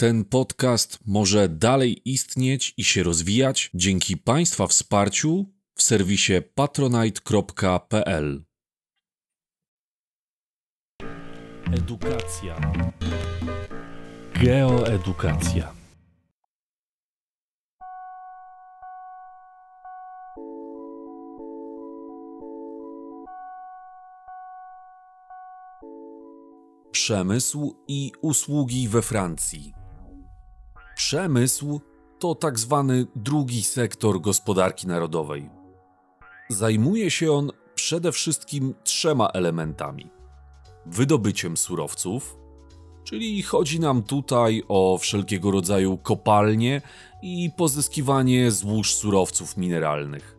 [0.00, 8.44] Ten podcast może dalej istnieć i się rozwijać dzięki Państwa wsparciu w serwisie patronite.pl.
[11.72, 12.60] Edukacja.
[14.34, 15.72] Geoedukacja.
[26.90, 29.77] Przemysł i usługi we Francji.
[31.08, 31.80] Przemysł
[32.18, 35.50] to tak zwany drugi sektor gospodarki narodowej.
[36.48, 40.10] Zajmuje się on przede wszystkim trzema elementami:
[40.86, 42.36] wydobyciem surowców,
[43.04, 46.82] czyli chodzi nam tutaj o wszelkiego rodzaju kopalnie
[47.22, 50.38] i pozyskiwanie złóż surowców mineralnych.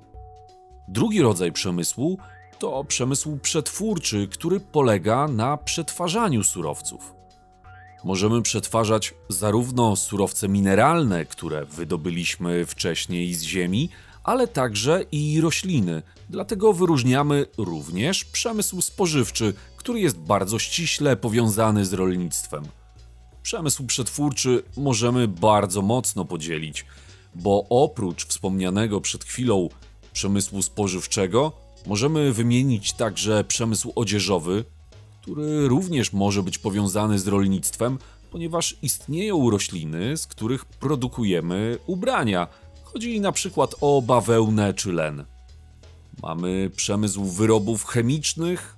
[0.88, 2.17] Drugi rodzaj przemysłu
[2.59, 7.19] to przemysł przetwórczy, który polega na przetwarzaniu surowców.
[8.03, 13.89] Możemy przetwarzać zarówno surowce mineralne, które wydobyliśmy wcześniej z ziemi,
[14.23, 16.02] ale także i rośliny.
[16.30, 22.64] Dlatego wyróżniamy również przemysł spożywczy, który jest bardzo ściśle powiązany z rolnictwem.
[23.44, 26.86] Przemysł przetwórczy możemy bardzo mocno podzielić,
[27.36, 29.69] bo oprócz wspomnianego przed chwilą
[30.13, 31.52] przemysłu spożywczego,
[31.86, 34.66] możemy wymienić także przemysł odzieżowy,
[35.31, 37.97] który również może być powiązany z rolnictwem,
[38.31, 42.47] ponieważ istnieją rośliny, z których produkujemy ubrania.
[42.83, 45.25] Chodzi na przykład o bawełnę czy len.
[46.23, 48.75] Mamy przemysł wyrobów chemicznych,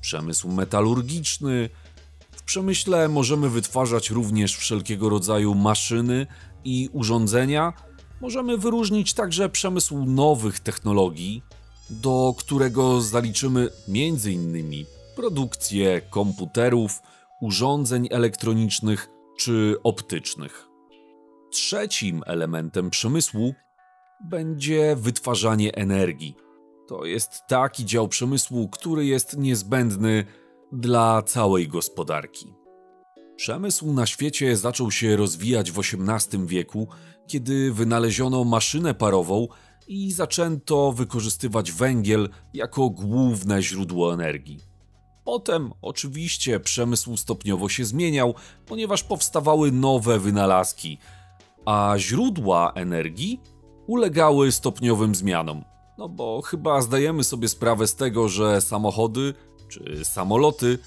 [0.00, 1.70] przemysł metalurgiczny.
[2.30, 6.26] W przemyśle możemy wytwarzać również wszelkiego rodzaju maszyny
[6.64, 7.72] i urządzenia.
[8.20, 11.42] Możemy wyróżnić także przemysł nowych technologii,
[11.90, 17.02] do którego zaliczymy m.in produkcję komputerów,
[17.40, 20.68] urządzeń elektronicznych czy optycznych.
[21.50, 23.54] Trzecim elementem przemysłu
[24.24, 26.36] będzie wytwarzanie energii.
[26.88, 30.24] To jest taki dział przemysłu, który jest niezbędny
[30.72, 32.54] dla całej gospodarki.
[33.36, 36.88] Przemysł na świecie zaczął się rozwijać w XVIII wieku,
[37.26, 39.48] kiedy wynaleziono maszynę parową
[39.88, 44.67] i zaczęto wykorzystywać węgiel jako główne źródło energii.
[45.28, 48.34] Potem oczywiście przemysł stopniowo się zmieniał,
[48.66, 50.98] ponieważ powstawały nowe wynalazki,
[51.66, 53.40] a źródła energii
[53.86, 55.64] ulegały stopniowym zmianom.
[55.98, 59.34] No bo chyba zdajemy sobie sprawę z tego, że samochody
[59.68, 60.78] czy samoloty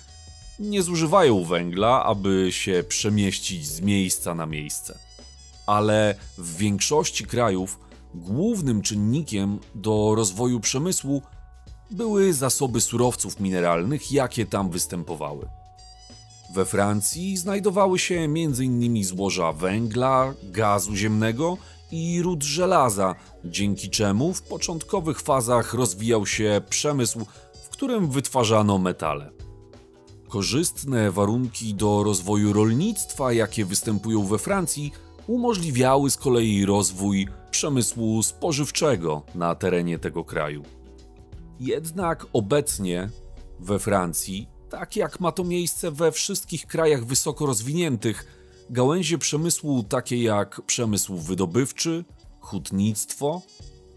[0.60, 5.00] nie zużywają węgla, aby się przemieścić z miejsca na miejsce.
[5.68, 7.80] Ale w większości krajów
[8.16, 11.22] głównym czynnikiem do rozwoju przemysłu
[11.92, 15.48] były zasoby surowców mineralnych, jakie tam występowały.
[16.54, 19.04] We Francji znajdowały się m.in.
[19.04, 21.58] złoża węgla, gazu ziemnego
[21.92, 23.16] i ród żelaza,
[23.46, 27.26] dzięki czemu w początkowych fazach rozwijał się przemysł,
[27.64, 29.32] w którym wytwarzano metale.
[30.30, 34.92] Korzystne warunki do rozwoju rolnictwa, jakie występują we Francji,
[35.28, 40.64] umożliwiały z kolei rozwój przemysłu spożywczego na terenie tego kraju.
[41.62, 43.10] Jednak obecnie
[43.60, 48.26] we Francji, tak jak ma to miejsce we wszystkich krajach wysoko rozwiniętych,
[48.70, 52.06] gałęzie przemysłu takie jak przemysł wydobywczy,
[52.40, 53.42] hutnictwo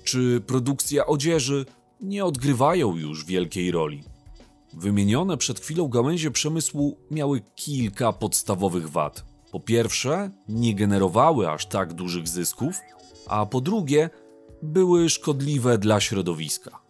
[0.04, 1.66] czy produkcja odzieży
[2.00, 4.04] nie odgrywają już wielkiej roli.
[4.72, 9.24] Wymienione przed chwilą gałęzie przemysłu miały kilka podstawowych wad.
[9.52, 12.76] Po pierwsze, nie generowały aż tak dużych zysków,
[13.26, 14.10] a po drugie,
[14.62, 16.83] były szkodliwe dla środowiska.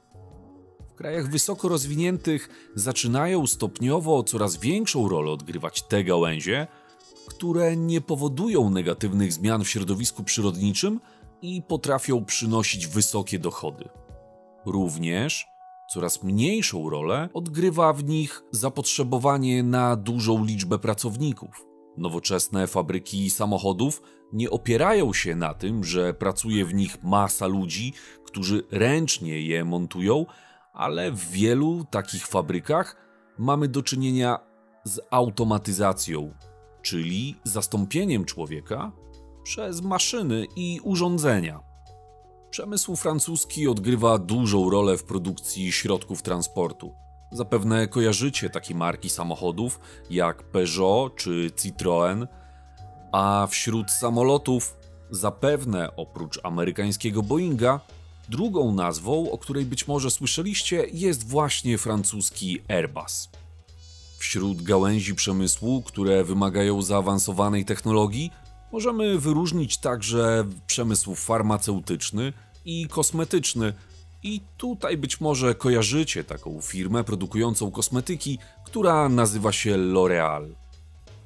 [0.95, 6.67] W krajach wysoko rozwiniętych zaczynają stopniowo coraz większą rolę odgrywać te gałęzie,
[7.27, 11.01] które nie powodują negatywnych zmian w środowisku przyrodniczym
[11.43, 13.89] i potrafią przynosić wysokie dochody.
[14.67, 15.47] Również
[15.91, 21.67] coraz mniejszą rolę odgrywa w nich zapotrzebowanie na dużą liczbę pracowników.
[21.97, 27.93] Nowoczesne fabryki samochodów nie opierają się na tym, że pracuje w nich masa ludzi,
[28.25, 30.27] którzy ręcznie je montują,
[30.75, 32.97] ale w wielu takich fabrykach
[33.39, 34.39] mamy do czynienia
[34.85, 36.35] z automatyzacją,
[36.83, 38.93] czyli zastąpieniem człowieka
[39.43, 41.61] przez maszyny i urządzenia.
[42.51, 46.95] Przemysł francuski odgrywa dużą rolę w produkcji środków transportu.
[47.33, 49.81] Zapewne kojarzycie takie marki samochodów
[50.11, 52.27] jak Peugeot czy Citroën,
[53.13, 54.77] a wśród samolotów
[55.11, 57.81] zapewne oprócz amerykańskiego Boeinga
[58.29, 63.29] Drugą nazwą, o której być może słyszeliście, jest właśnie francuski Airbus.
[64.19, 68.31] Wśród gałęzi przemysłu, które wymagają zaawansowanej technologii,
[68.75, 72.33] Możemy wyróżnić także przemysł farmaceutyczny
[72.65, 73.73] i kosmetyczny.
[74.23, 80.49] I tutaj być może kojarzycie taką firmę produkującą kosmetyki, która nazywa się L'Oréal.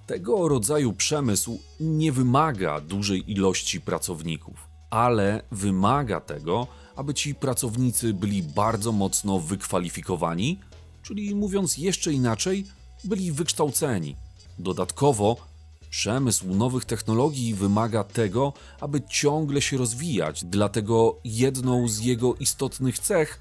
[0.07, 6.67] Tego rodzaju przemysł nie wymaga dużej ilości pracowników, ale wymaga tego,
[6.99, 10.59] aby ci pracownicy byli bardzo mocno wykwalifikowani,
[11.03, 12.67] czyli mówiąc jeszcze inaczej,
[13.05, 14.17] byli wykształceni.
[14.59, 15.49] Dodatkowo
[15.91, 23.41] Przemysł nowych technologii wymaga tego, aby ciągle się rozwijać, dlatego jedną z jego istotnych cech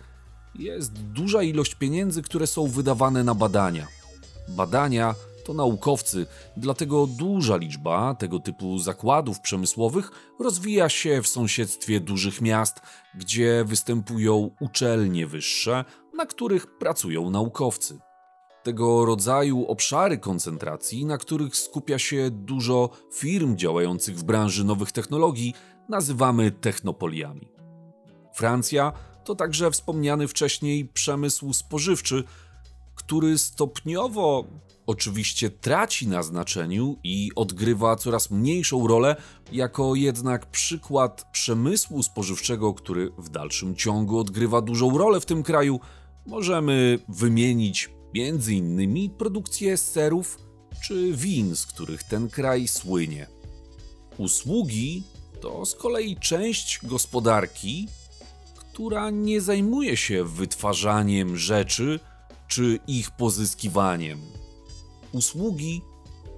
[0.55, 3.87] jest duża ilość pieniędzy, które są wydawane na badania.
[4.47, 5.15] Badania
[5.47, 6.25] to naukowcy,
[6.57, 12.81] dlatego duża liczba tego typu zakładów przemysłowych rozwija się w sąsiedztwie dużych miast,
[13.15, 17.99] gdzie występują uczelnie wyższe, na których pracują naukowcy
[18.63, 25.53] tego rodzaju obszary koncentracji, na których skupia się dużo firm działających w branży nowych technologii,
[25.89, 27.47] nazywamy technopoliami.
[28.33, 32.23] Francja to także wspomniany wcześniej przemysł spożywczy,
[33.07, 34.45] który stopniowo
[34.87, 39.15] oczywiście traci na znaczeniu i odgrywa coraz mniejszą rolę,
[39.51, 45.79] jako jednak przykład przemysłu spożywczego, który w dalszym ciągu odgrywa dużą rolę w tym kraju,
[46.25, 50.37] możemy wymienić między innymi produkcję serów
[50.83, 53.27] czy win, z których ten kraj słynie.
[54.17, 55.03] Usługi
[55.41, 57.87] to z kolei część gospodarki,
[58.55, 61.99] która nie zajmuje się wytwarzaniem rzeczy
[62.47, 64.21] czy ich pozyskiwaniem.
[65.11, 65.81] Usługi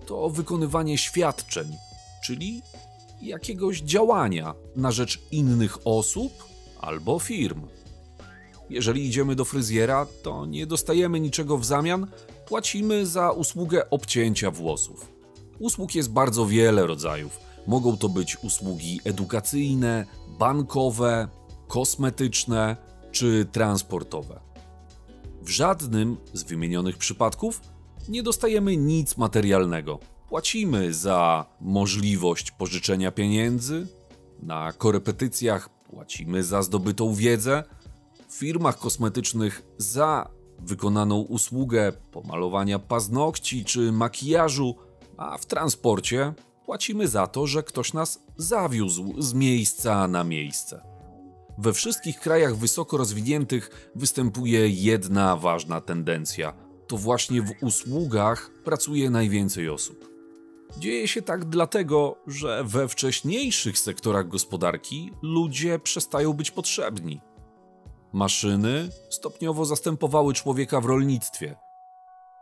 [0.05, 1.75] to wykonywanie świadczeń,
[2.23, 2.61] czyli
[3.21, 6.31] jakiegoś działania na rzecz innych osób
[6.81, 7.67] albo firm.
[8.69, 12.07] Jeżeli idziemy do fryzjera, to nie dostajemy niczego w zamian,
[12.47, 15.11] płacimy za usługę obcięcia włosów.
[15.59, 17.39] Usług jest bardzo wiele rodzajów.
[17.67, 20.05] Mogą to być usługi edukacyjne,
[20.39, 21.27] bankowe,
[21.67, 22.77] kosmetyczne
[23.11, 24.48] czy transportowe.
[25.49, 27.61] W żadnym z wymienionych przypadków
[28.09, 29.99] nie dostajemy nic materialnego.
[30.27, 33.87] Płacimy za możliwość pożyczenia pieniędzy,
[34.43, 37.63] na korepetycjach płacimy za zdobytą wiedzę,
[38.27, 40.29] w firmach kosmetycznych za
[40.59, 44.75] wykonaną usługę pomalowania paznokci czy makijażu,
[45.17, 46.33] a w transporcie
[46.65, 50.98] płacimy za to, że ktoś nas zawiózł z miejsca na miejsce.
[51.61, 56.53] We wszystkich krajach wysoko rozwiniętych występuje jedna ważna tendencja.
[56.87, 60.09] To właśnie w usługach pracuje najwięcej osób.
[60.77, 67.21] Dzieje się tak dlatego, że we wcześniejszych sektorach gospodarki ludzie przestają być potrzebni.
[68.13, 71.55] Maszyny stopniowo zastępowały człowieka w rolnictwie.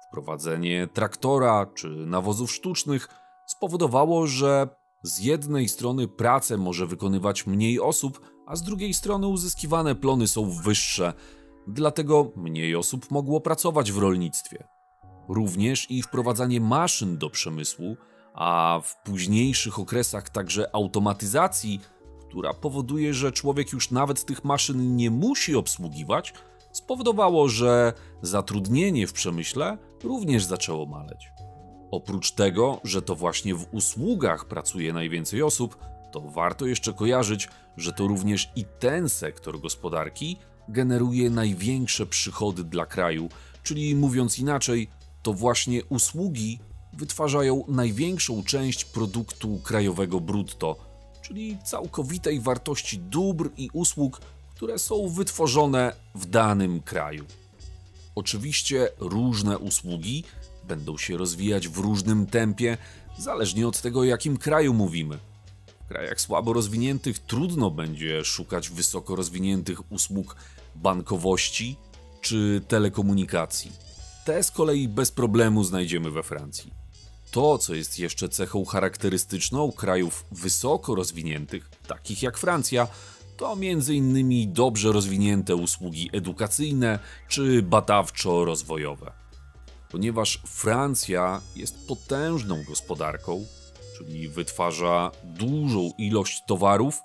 [0.08, 3.08] Wprowadzenie traktora czy nawozów sztucznych
[3.46, 4.68] spowodowało, że
[5.08, 10.50] z jednej strony pracę może wykonywać mniej osób, a z drugiej strony uzyskiwane plony są
[10.50, 11.14] wyższe,
[11.68, 14.68] dlatego mniej osób mogło pracować w rolnictwie.
[15.30, 17.98] Również i wprowadzanie maszyn do przemysłu,
[18.34, 21.80] a w późniejszych okresach także automatyzacji
[22.28, 26.34] która powoduje, że człowiek już nawet tych maszyn nie musi obsługiwać,
[26.72, 31.37] spowodowało, że zatrudnienie w przemyśle również zaczęło maleć.
[31.92, 35.78] Oprócz tego, że to właśnie w usługach pracuje najwięcej osób,
[36.12, 40.38] to warto jeszcze kojarzyć, że to również i ten sektor gospodarki
[40.70, 43.30] generuje największe przychody dla kraju,
[43.64, 44.90] czyli mówiąc inaczej,
[45.24, 46.60] to właśnie usługi
[46.94, 50.88] wytwarzają największą część produktu krajowego brutto
[51.28, 54.22] czyli całkowitej wartości dóbr i usług,
[54.56, 57.26] które są wytworzone w danym kraju.
[58.16, 60.24] Oczywiście różne usługi
[60.68, 62.78] będą się rozwijać w różnym tempie,
[63.20, 65.20] zależnie od tego, o jakim kraju mówimy.
[65.86, 70.36] W krajach słabo rozwiniętych trudno będzie szukać wysoko rozwiniętych usług
[70.76, 71.76] bankowości
[72.22, 73.72] czy telekomunikacji.
[74.26, 76.74] Te z kolei bez problemu znajdziemy we Francji.
[77.32, 82.88] To, co jest jeszcze cechą charakterystyczną krajów wysoko rozwiniętych, takich jak Francja,
[83.38, 84.54] to m.in.
[84.54, 89.12] dobrze rozwinięte usługi edukacyjne czy badawczo-rozwojowe.
[89.92, 93.46] Ponieważ Francja jest potężną gospodarką,
[93.98, 97.02] czyli wytwarza dużą ilość towarów,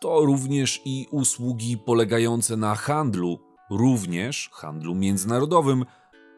[0.00, 3.38] to również i usługi polegające na handlu,
[3.70, 5.84] również handlu międzynarodowym,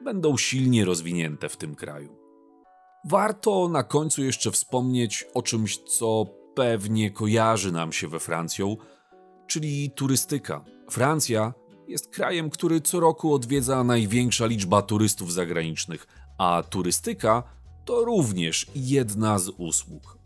[0.05, 2.17] będą silnie rozwinięte w tym kraju.
[3.05, 8.77] Warto na końcu jeszcze wspomnieć o czymś, co pewnie kojarzy nam się we Francją,
[9.47, 10.65] czyli turystyka.
[10.91, 11.53] Francja
[11.91, 16.07] jest krajem, który co roku odwiedza największa liczba turystów zagranicznych,
[16.39, 17.43] a turystyka
[17.85, 20.20] to również jedna z usług.